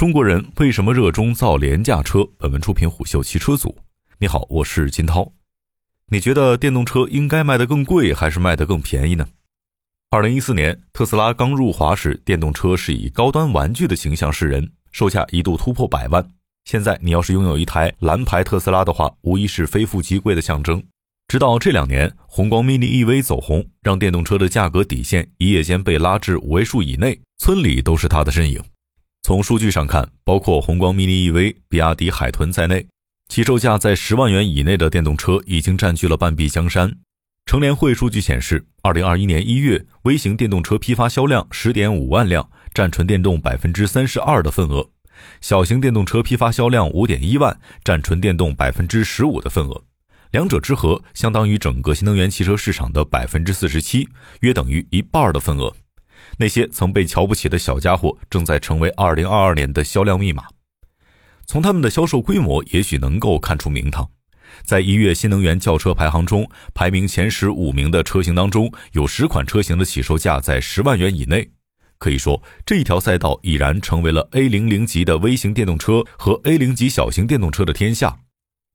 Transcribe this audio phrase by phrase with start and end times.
[0.00, 2.26] 中国人为什么热衷造廉价车？
[2.38, 3.76] 本文出品虎嗅汽车组。
[4.18, 5.30] 你好，我是金涛。
[6.08, 9.28] 你觉得电动车应该卖得更贵，还是卖得更便宜呢？
[10.08, 16.26] 二零一四年，特斯拉刚入华时，电动车是以高端玩具的形象示人，售价一度突破百万。
[16.64, 20.82] 现在，你要是拥有一台蓝牌特斯拉的话，无疑是非富即贵的象征。
[21.28, 28.64] 直到这两年，红光 mini EV 走红，让电动车的价格底线一夜间被拉至五位数以内，村里都是它的身影。
[29.22, 32.86] 从数据上看，包括宏光 mini EV、比亚迪海豚在内，
[33.28, 36.96] 起售价在十万元以内的电动车已经占据了半壁江山。
[37.44, 44.90] 乘联会数据显示，二零二一年一月，微型电动车批发销量十点五万辆，占纯电动百分之三十二的份额；
[45.40, 49.84] 小型电动车批发销量五点一万，占纯电动百分之十五的份额。
[50.30, 54.08] 两者之和，相当于整个新能源汽车市场的百分之四十七，
[54.40, 55.74] 约等于一半的份额。
[56.40, 60.44] 那些曾被瞧不起的小家伙正在成为2022年的销量密码。
[61.44, 64.08] 从他们的销售规模，也许能够看出名堂。
[64.64, 71.50] 在一月新能源轿车排行中，排名前十五名的车型当中，有十款车型的起售价在十万元以内。
[71.98, 78.16] 可以说，这一条赛道已然成为了 A 零零级的微型电动车和 A 零级小型电动车的天下。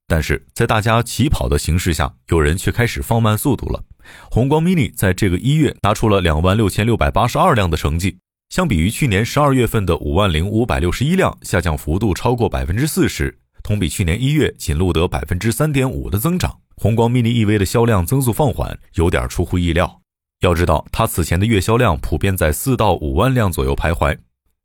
[0.06, 3.82] 但是在大家起跑的形势下，有人却开始放慢速度了。
[4.30, 8.18] 宏光 mini 在这个一月拿出了两万六千六百八十二辆的成绩，
[8.50, 16.58] 相比于去年十二月份的五万零五百六十一辆，下降幅度超过百分之四十，同比去年一月仅录得百分之三点五的增长。
[16.76, 20.00] 宏光 mini EV 的销量增速放缓，有点出乎意料。
[20.40, 24.16] 要知道，它此前的月销量普遍在四到五万辆左右徘徊。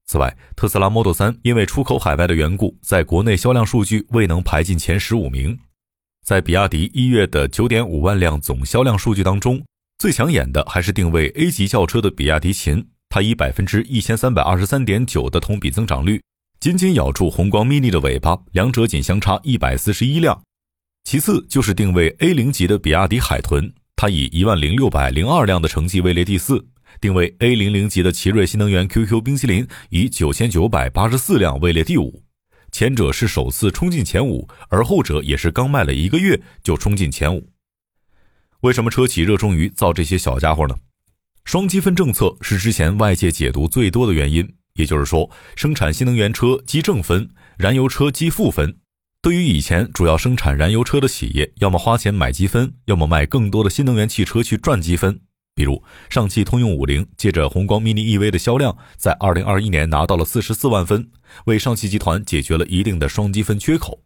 [0.05, 5.57] 此外，特斯拉 Model 3因为出口海外的缘故，在国内销量数据未能排进前十五名。
[6.25, 9.63] 在比亚迪一月的九点五万辆总销量数据当中，
[9.97, 16.21] 最抢眼的还是定位 A 级轿车的比亚迪秦，它以百分之一千三百二十三点九的同比增长率，
[16.59, 20.41] 紧紧咬住宏光 mini 的尾巴，两者仅相差一百四十一辆。
[21.03, 26.57] 其次就是定位 A 零级的比亚迪海豚，它以一万零六百零二辆的成绩位列第四；
[27.01, 32.21] 定位 A 零零级的奇瑞新能源 QQ 冰淇淋以九千九百八十四辆位列第五。
[32.71, 37.49] 前者是首次冲进前五，而后者也是刚卖了一个月就冲进前五。
[38.61, 40.75] 为什么车企热衷于造这些小家伙呢？
[41.43, 48.77] 双积分政策是之前外界解读最多的原因，也就是说，生产新能源车积正分，燃油车积负分。
[49.21, 55.21] 对于以前主要生产燃油车的企业，要么花钱买积分，要么卖更多的新能源汽车去赚积分。
[55.53, 61.09] 比如，上汽通用五菱借着宏光 mini EV 的销量，在二零二一年拿到了四十四万分，
[61.45, 64.01] 为上汽集团解决了一定的双积分缺口。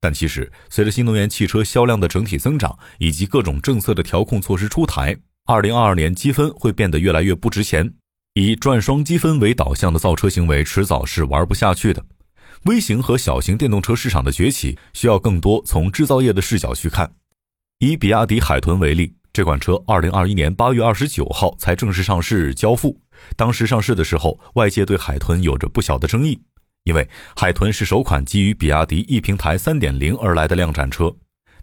[0.00, 5.16] 但其实，随着新能源汽车销量的整体增长，以及各种政策的调控措施出台，
[5.46, 7.94] 二零二二年积分会变得越来越不值钱。
[8.34, 12.04] 以赚双积分为导向的造车行为，迟早是玩不下去的。
[12.64, 17.12] 微型和小型电动车市场的崛起，需要更多从制造业的视角去看。
[17.78, 19.14] 以比亚迪海豚为例。
[19.32, 23.00] 这款车二零二一年八月二十九号才正式上市交付。
[23.34, 26.38] 当时上市的时候，外界对海豚有着不小的争议，
[26.84, 31.10] 因为海豚是首款基于比亚迪 E 平台三点零而来的量产车。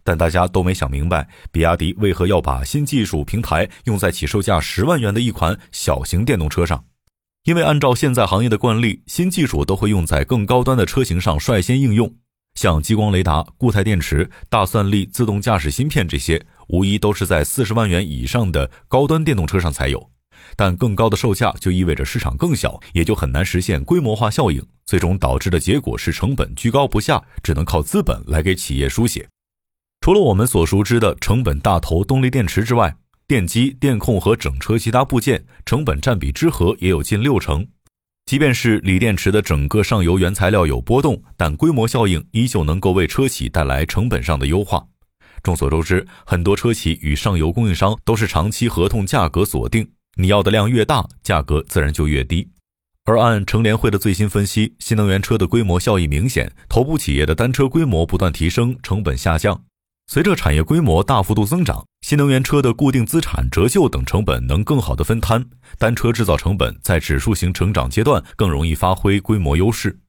[0.03, 6.83] 但大家都没想明白，比亚迪为何要把新技术平台用在起售价十万元的一款小型电动车上？
[7.43, 12.11] 因为按照现在行业的惯例，新技术都会用在更高端的车型上率先应用，
[12.55, 16.43] 像激光雷达、固态电池、大算力、自动驾驶芯片这些。
[16.69, 20.09] 无疑都是在四十万元以上的高端电动车上才有，
[20.55, 29.27] 但更高的售价就意味着市场更小，也就很难实现规模化效应，最终导致的结果是成本居高不下，只能靠资本来给企业输血。
[30.01, 32.95] 除了我们所熟知的成本大头动力电池之外，
[33.27, 37.67] 电机、电控和整车其他部件成本占比之和也有近六成。
[38.25, 44.85] 即便是锂电池的整个上游原材料有波动，但规模效应依旧能够为车企带来成本上的优化。
[45.43, 49.89] 众所周知，很多车企与上游供应商都是长期合同，价格锁定。
[50.15, 52.49] 你要的量越大，价格自然就越低。
[53.05, 59.63] 而按乘联会的最新分析，新能源车的规模效益明显，头部企业的单车规模不断提升，成本下降。
[60.07, 65.45] 随着产业规模大幅度增长，新能源车的固定资产、折旧等成本能更好的分摊，
[65.77, 69.99] 单车制造成本在指数型成长阶段更容易发挥规模优势。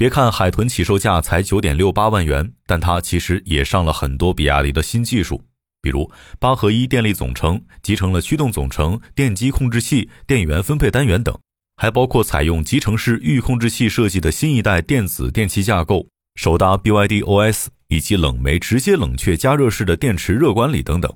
[0.00, 5.44] 别看海豚起售价才九点六八万元，但它其实也上了很多比亚迪的新技术，
[5.82, 11.38] 比如八合一电力总成，集成了驱动总成、电机控制器、电源分配单元等，
[11.76, 21.14] 还包括采用集成式预控制器设计的新一代电子电器架构，首搭 BYD OS，以及冷媒直接冷却加热式的电池热管理等等。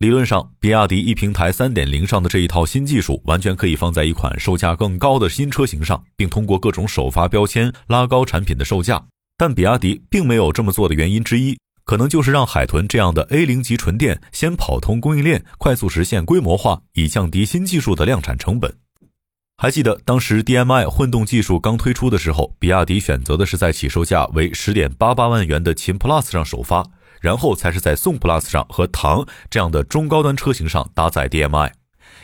[0.00, 9.04] 理论上，比亚迪 E 平台3.0上的这一套新技术，完全可以放在一款售价更高的新车型上，并通过各种首发标签拉高产品的售价。
[9.36, 18.74] 但比亚迪并没有这么做的原因之一，可能就是让海豚这样的 A 零级纯电先跑通供应链，快速实现规模化，以降低新技术的量产成本。
[19.58, 26.86] 还记得当时 DMI 混动技术刚推出的时候，比亚迪选择的是在起售价为十点八八万元的秦 Plus 上首发。
[27.20, 31.72] 然后才是在宋 Plus 上和唐这样的中高端车型上搭载 DMI，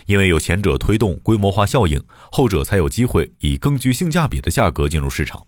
[0.07, 2.03] 因为有前者推动规模化效应，
[2.33, 5.47] 后者才有机会以更具性价比的价格进入市场。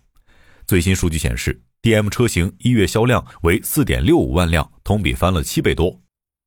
[0.67, 5.99] 最新数据显示，DM 车型一月销量为四点六五万辆，同比翻了七倍多。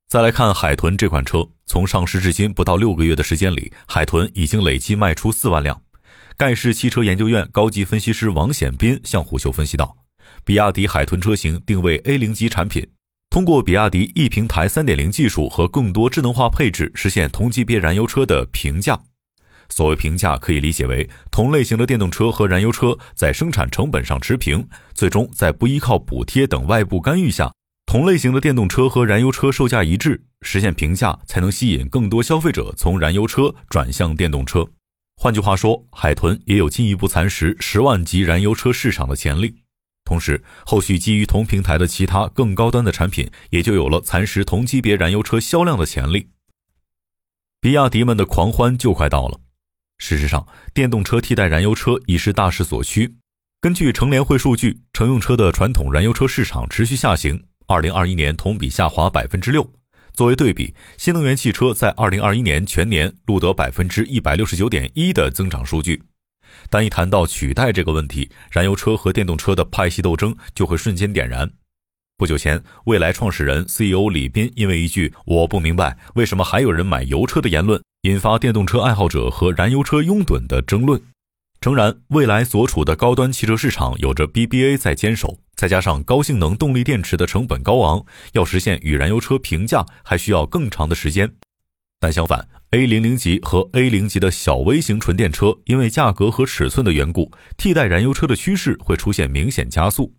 [0.09, 5.83] 再来看海豚这款车，从上市至今不到六个月的时间里，海豚已经累计卖出四万辆。
[6.37, 10.02] 盖世汽车研究院高级分析师王显斌向虎嗅分析道。
[10.44, 12.87] 比亚迪海豚车型定位 A 零级产品，
[13.31, 19.00] 通过比亚迪 E 平台3.0技术和更多智能化配置，实现同级别燃油车的平价。
[19.69, 27.50] 所谓平价，可以理解为同类型的电动车和燃油车在生产成本上持平，最终在不依靠补贴等外部干预下，
[27.87, 34.69] 同类型的电动车和燃油车售价一致，实现平价，才能吸引更多消费者从燃油车转向电动车。
[35.17, 39.62] 换句话说，海豚也有进一步蚕食十万级燃油车市场的潜力。
[40.12, 46.29] 同时，后续基于同平台的其他更高端的产品，也就有了蚕食同级别燃油车销量的潜力。
[47.62, 49.41] 比亚迪们的狂欢就快到了。
[49.97, 53.14] 事实上，电动车替代燃油车已是大势所趋。
[53.62, 59.67] 根据乘联会数据，乘用车的传统燃油车市场持续下行，二零二一年同比下滑百分之六。
[60.12, 66.03] 作为对比，新能源汽车在二零二一年全年录得百分之一百六十九点一的增长数据。
[66.71, 71.51] 但一谈到取代这个问题，燃油车和电动车的派系斗争就会瞬间点燃。
[72.19, 81.03] 不久前，蔚来创始人 CEO 李斌因为一句“我不明白为什么还有人买油车”的言论，引发电动车爱好者和燃油车拥趸的争论。
[81.61, 91.33] 诚然，蔚来所处的高端汽车市场有着 BBA 在坚守，再加上高性能动力电池的成本高昂，要实现与燃油车平价，还需要更长的时间。
[92.03, 100.13] 但相反，A 零零级和 A 零级的小微型纯电车，因为价格和尺寸的缘故，替代燃油车的趋势会出现明显加速。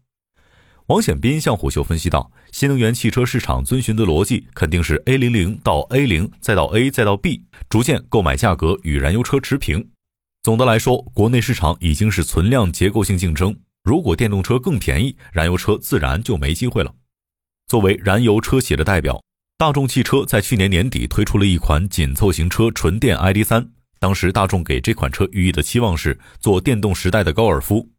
[0.86, 9.90] 王显斌向虎嗅分析道：“新能源汽车市场遵循的逻辑肯定是 A 零零到 A 零，再到 A，再到 B，逐渐购买价格与燃油车持平。
[10.42, 13.54] 总的来说，国内市场已经是存量结构性竞争。
[13.84, 16.96] 如果电动车更便宜，燃油车自然就没机会了。
[17.68, 19.22] 作为燃油车企的代表。”
[19.58, 23.66] 大众汽车在去年年底推出了一款紧凑型车纯电 ID.3，
[24.00, 27.90] 当时大众给这款车寓意的期望是做电动时代的高尔夫。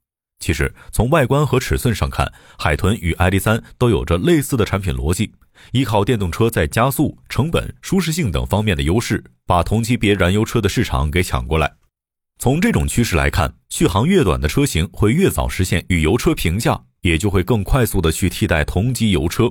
[0.40, 5.32] 其实从外观和尺寸上看，海豚与 ID.3 都有着类似的产品逻辑，
[5.72, 11.72] 依靠电动车在加速、成本、舒适性等方面的优势，把同级别燃油车的市场给抢过来。
[12.38, 19.50] 从这种趋势来看，续航越短的车型会越早实现与油车平价，也就会更快速的去替代同级油车。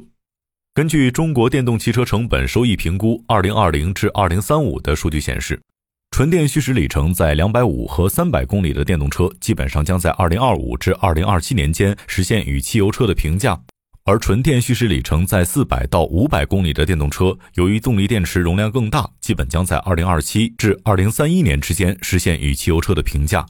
[0.75, 5.61] 根据中国电动汽车成本收益评估（二零二零至二零三五）的数据显示，
[6.09, 13.55] 纯电续时里程在两百五和三百公里的电动车，基本上将在二零二五至二零二七年间实现与汽油车的平价；
[14.03, 23.45] 而纯电续时里程在四百到五百公里的电动车，由于动力电池容量更大，基本将在二零二七至二零三一年之间实现与汽油车的平价。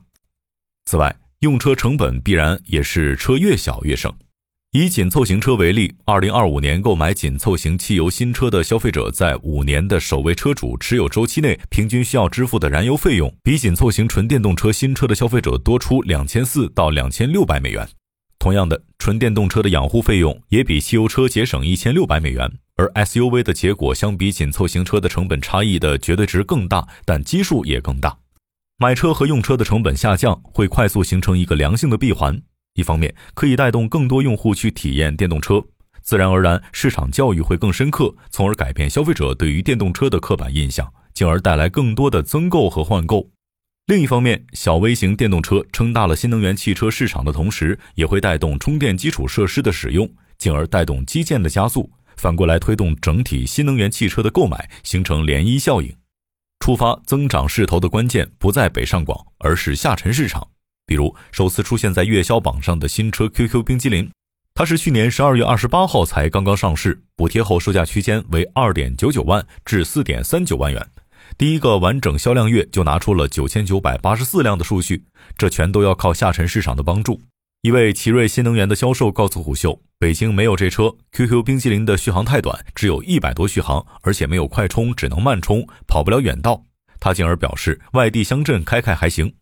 [0.84, 4.14] 此外，用车成本必然也是车越小越省。
[4.76, 17.88] 以紧凑型车为例，二零二五年购买紧凑型汽油新车的消费者，在五年的首位车主持有周期内，平均需要支付的燃油费用，比紧凑型纯电动车新车的消费者多出两千四到两千六百美元。
[18.40, 22.52] 同样的，纯电动车的养护费用也比汽油车节省一千六百美元。
[22.76, 28.18] 而 SUV 的结果，相比紧凑型车的成本差异的绝对值更大，但基数也更大。
[28.80, 32.42] 买车和用车的成本下降，会快速形成一个良性的闭环。
[32.76, 35.64] 一方面可以带动更多用户去体验电动车，
[36.02, 43.30] 自然而然市场教育会更深刻，从而改变消费者对于电动车的刻板印象，进而带来更多的增购和换购。
[43.88, 55.94] 另一方面，小微型电动车撑大了新能源汽车市场的同时，也会带动充电基础设施的使用，进而带动基建的加速，反过来推动整体新能源汽车的购买，形成涟漪效应。
[56.62, 60.48] 触发增长势头的关键不在北上广，而是下沉市场。
[60.86, 64.10] 比如首次出现在月销榜上的新车 QQ 冰激凌，
[64.54, 70.86] 它是去年十二月二十八号才刚刚上市，补贴后售价区间为二点九九万至四点三九万元，
[71.38, 75.06] 第一个完整销量月就拿出了九千九百八十四辆的数据，
[75.38, 77.22] 这全都要靠下沉市场的帮助。
[77.62, 86.66] 一位奇瑞新能源的销售告诉虎嗅：“北京没有这车，QQ 冰激凌的续航太短，只有一百多续航，而且没有快充，只能慢充，跑不了远道。”
[87.00, 89.34] 他进而表示，外地乡镇开开还行。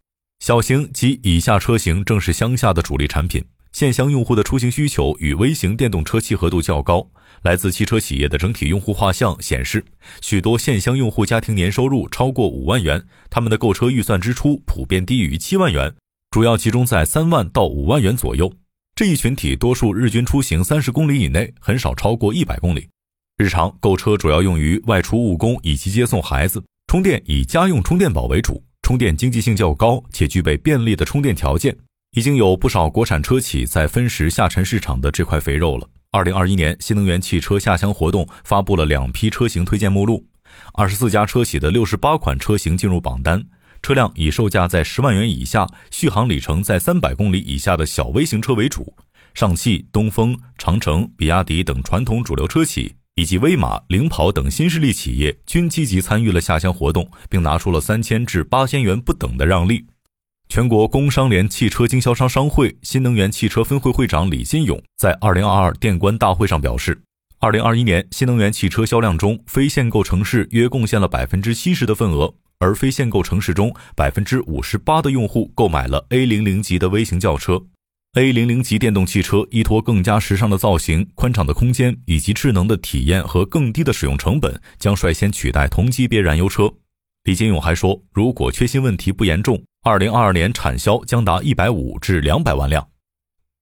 [0.41, 7.07] 小型及以下车型正是乡下的主力产品，县乡用户的出行需求与微型电动车契合度较高。
[7.43, 9.86] 来自汽车企业的整体用户画像显示，
[10.19, 15.93] 许多县乡用户家庭年收入超过五万元，他们的购车预算支出普遍低于七万元。
[16.31, 18.51] 主要集中在三万到五万元左右，
[18.95, 22.89] 这一群体多数日均出行三十公里以内，很少超过一百公里。
[23.38, 31.74] 日常购车主要用于外出务工以及接送孩子，充电以家用充电宝为主，充电经济性较高且具备便利的充电条件。
[32.12, 35.88] 已经有不少国产车企在分食下沉市场的这块肥肉了。
[36.12, 40.25] 二零二一年新能源汽车下乡活动发布了两批车型推荐目录，
[40.74, 43.41] 二十四家车企的六十八款车型进入榜单。
[43.81, 48.93] 车辆以售价在十万元以下、续航里程在三百公里以下的小微型车为主。
[49.33, 59.85] 上汽、东风、长城、比亚迪等传统主流车企，以及威马、领跑等新势力企业均积极参与了下乡活动，并拿出了三千至八千元不等的让利。
[60.49, 66.99] 全国工商联汽车经销商商会新能源汽车分会会长李金勇在二零二二电关大会上表示，
[67.37, 72.33] 二零二一年新能源汽车销量中，非限购城市约贡献了百分之七十的份额。
[72.57, 77.61] 而非限购城市中，百分之五十八的用户购买了 A 零零级的微型轿车。
[78.15, 86.73] A 零零级电动汽车依托更加时尚的造型、宽敞的空间以及智能的体验和更低的使用成本，将率先取代同级别燃油车。
[87.23, 92.85] 李金勇还说，如果缺芯问题不严重，二零二二年产销将达一百五至两百万辆。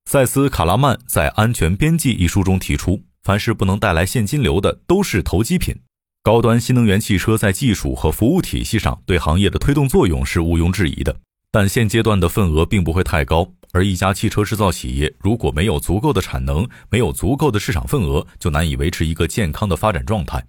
[0.10, 5.76] 塞斯·卡拉曼在《安全边际》一书中提出，凡是不能带来现金流的，都是投机品。
[6.24, 11.16] 高端新能源汽车在技术和服务体系上对行业的推动作用是毋庸置疑的，
[11.52, 13.54] 但现阶段的份额并不会太高。
[13.72, 20.44] 而一家汽车制造企业如果没有足够的产能，没有足够的市场份额，就难以维持一个健康的发展状态。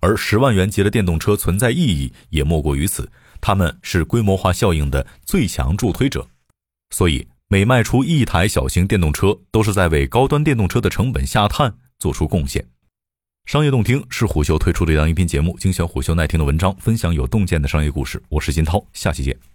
[0.00, 3.08] 而十万元级的电动车存在意义，也莫过于此。
[3.40, 6.26] 他们是规模化效应的最强助推者，
[6.90, 12.64] 所以每卖出一台小型电动车，都是在为高端电动车的成本下探做出贡献。
[13.44, 18.22] 商业洞听是虎嗅推出的一档音频节目，精选虎嗅耐听的文章，分享有洞见的商业故事。
[18.28, 19.51] 我是金涛，下期见。